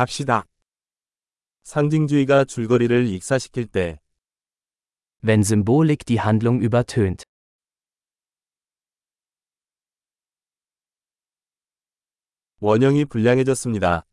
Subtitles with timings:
[0.00, 0.46] 갑시다.
[1.62, 4.00] 상징주의가 줄거리를 익사시킬 때,
[5.22, 7.24] Wenn Symbolik die Handlung übertönt.
[12.60, 14.06] 원형이 불량해졌습니다.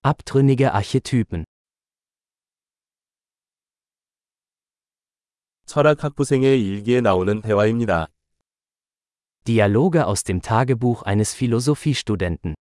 [0.00, 1.44] Abtrünnige Archetypen.
[5.66, 8.06] 철학 학부생의 일기에 나오는 대화입니다.
[9.44, 12.54] Dialoge aus dem Tagebuch eines Philosophiestudenten.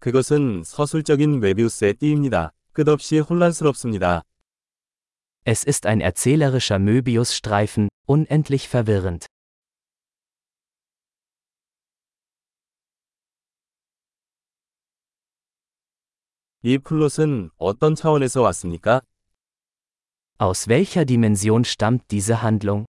[0.00, 2.52] 그것은 서술적인 메비우스의 띠입니다.
[2.72, 4.22] 끝없이 혼란스럽습니다.
[5.44, 9.26] Es ist ein erzählerischer Möbiusstreifen, unendlich verwirrend.
[16.64, 19.02] 이 플롯은 어떤 차원에서 왔습니까?
[20.38, 22.86] Aus welcher Dimension stammt diese Handlung?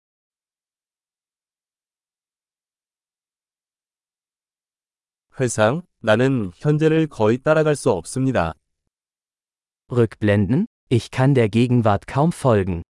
[5.41, 8.55] 회상, 나는 현재를 거의 따라갈 수 없습니다.
[9.91, 10.67] Rückblenden?
[10.89, 12.83] Ich kann der Gegenwart kaum folgen.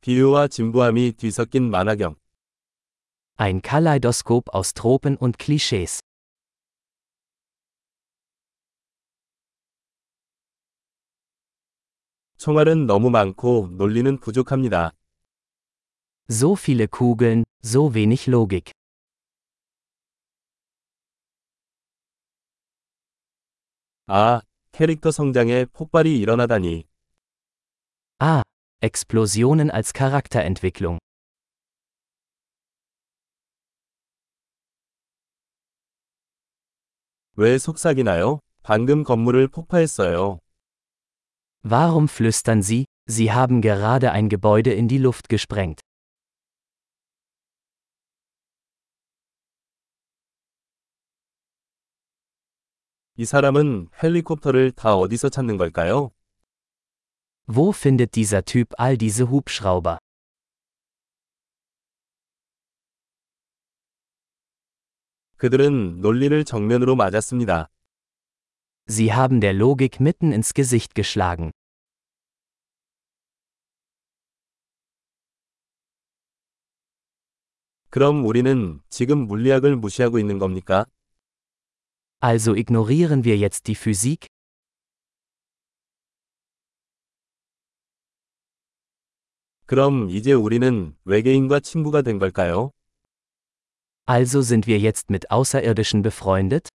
[0.00, 2.16] 비유와 진부함이 뒤섞인 만화경.
[3.38, 6.00] Ein Kaleidoskop aus Tropen und Klischees.
[12.38, 14.92] 총알은 너무 많고 논리는 부족합니다.
[16.29, 18.71] So viele Kugeln, so wenig Logik.
[24.07, 26.85] 아, 캐릭터 성장에 폭발이 일어나다니.
[28.19, 28.41] Ah,
[28.81, 30.99] Explosionen als Charakterentwicklung.
[37.35, 38.39] 왜 속삭이나요?
[38.63, 40.39] 방금 건물을 폭파했어요.
[41.63, 45.79] Warum flüstern Sie, Sie haben gerade ein Gebäude in die Luft gesprengt?
[53.18, 56.10] 이 사람은 헬리콥터를 다 어디서 찾는 걸까요?
[57.48, 59.96] Wo findet dieser Typ all diese Hubschrauber?
[65.38, 67.70] 그들은 논리를 정면으로 맞았습니다.
[68.90, 71.52] Sie haben der Logik mitten ins Gesicht geschlagen.
[77.88, 80.84] 그럼 우리는 지금 물리학을 무시하고 있는 겁니까?
[82.19, 84.27] Also ignorieren wir jetzt die Physik?
[89.65, 92.71] 그럼 이제 우리는 외계인과 친구가 된 걸까요?
[94.05, 96.67] Also sind wir jetzt mit Außerirdischen befreundet?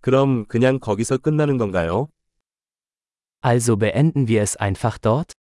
[0.00, 2.08] 그럼 그냥 거기서 끝나는 건가요?
[3.40, 5.32] Also beenden wir es einfach dort?